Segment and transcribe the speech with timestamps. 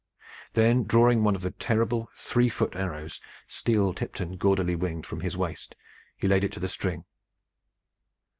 [0.53, 5.19] Then, drawing one of the terrible three foot arrows, steel tipped and gaudily winged, from
[5.19, 5.75] his waist,
[6.17, 7.05] he laid it to the string.